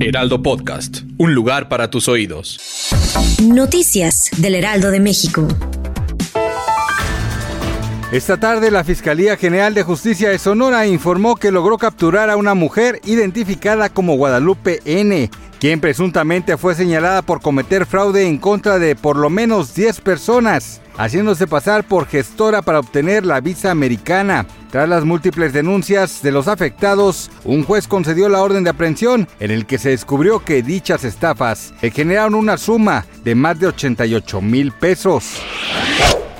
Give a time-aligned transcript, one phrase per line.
[0.00, 0.98] Heraldo Podcast.
[1.16, 2.60] Un lugar para tus oídos.
[3.42, 5.48] Noticias del Heraldo de México.
[8.12, 12.54] Esta tarde la Fiscalía General de Justicia de Sonora informó que logró capturar a una
[12.54, 18.94] mujer identificada como Guadalupe N., quien presuntamente fue señalada por cometer fraude en contra de
[18.94, 24.46] por lo menos 10 personas, haciéndose pasar por gestora para obtener la visa americana.
[24.70, 29.50] Tras las múltiples denuncias de los afectados, un juez concedió la orden de aprehensión en
[29.50, 34.72] el que se descubrió que dichas estafas generaron una suma de más de 88 mil
[34.72, 35.40] pesos.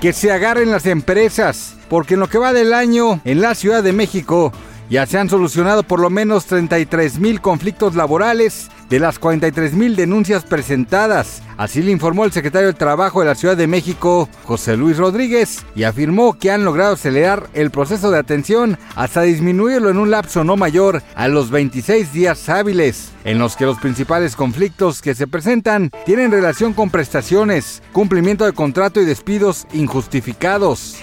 [0.00, 3.82] Que se agarren las empresas, porque en lo que va del año en la Ciudad
[3.82, 4.52] de México
[4.90, 9.96] ya se han solucionado por lo menos 33 mil conflictos laborales de las 43 mil
[9.96, 11.42] denuncias presentadas.
[11.56, 15.64] Así le informó el secretario del Trabajo de la Ciudad de México, José Luis Rodríguez,
[15.74, 20.44] y afirmó que han logrado acelerar el proceso de atención hasta disminuirlo en un lapso
[20.44, 25.26] no mayor a los 26 días hábiles, en los que los principales conflictos que se
[25.26, 30.96] presentan tienen relación con prestaciones, cumplimiento de contrato y despidos injustificados.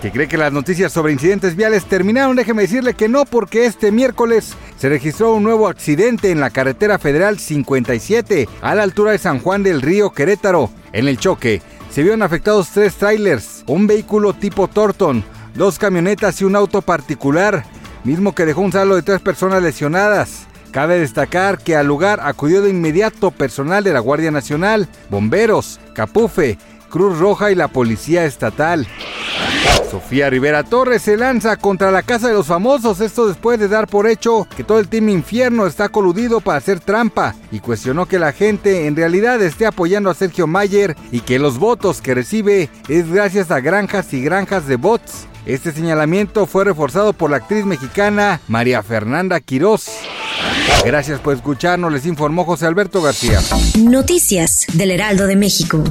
[0.00, 2.34] ¿Que cree que las noticias sobre incidentes viales terminaron?
[2.34, 6.98] Déjeme decirle que no, porque este miércoles se registró un nuevo accidente en la carretera
[6.98, 10.70] federal 57 a la altura de San Juan del Río Querétaro.
[10.94, 15.22] En el choque se vieron afectados tres trailers, un vehículo tipo Torton,
[15.54, 17.64] dos camionetas y un auto particular,
[18.02, 20.46] mismo que dejó un saldo de tres personas lesionadas.
[20.70, 26.56] Cabe destacar que al lugar acudió de inmediato personal de la Guardia Nacional, bomberos, Capufe,
[26.88, 28.86] Cruz Roja y la Policía Estatal.
[29.90, 33.88] Sofía Rivera Torres se lanza contra la Casa de los Famosos, esto después de dar
[33.88, 38.20] por hecho que todo el Team Infierno está coludido para hacer trampa y cuestionó que
[38.20, 42.70] la gente en realidad esté apoyando a Sergio Mayer y que los votos que recibe
[42.88, 45.26] es gracias a granjas y granjas de bots.
[45.46, 49.88] Este señalamiento fue reforzado por la actriz mexicana María Fernanda Quirós.
[50.84, 53.40] Gracias por escucharnos, les informó José Alberto García.
[53.78, 55.82] Noticias del Heraldo de México.